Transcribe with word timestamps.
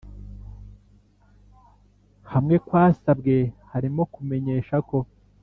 hamwe 2.31 2.55
kwasabwe 2.67 3.35
harimo 3.71 4.01
kumenyesha 4.13 4.77
ko 4.89 4.97